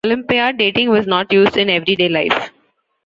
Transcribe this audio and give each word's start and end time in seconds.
Olympiad 0.03 0.57
dating 0.57 0.89
was 0.89 1.05
not 1.05 1.31
used 1.31 1.57
in 1.57 1.69
everyday 1.69 2.09
life. 2.09 2.49